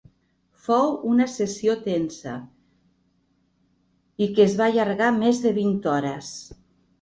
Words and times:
Fou 0.67 0.87
una 1.09 1.27
sessió 1.33 1.75
tensa 1.83 2.33
i 4.27 4.29
que 4.39 4.45
es 4.47 4.57
va 4.63 4.71
allargar 4.71 5.11
més 5.21 5.43
de 5.45 5.53
vint 5.61 5.79
hores. 5.93 6.33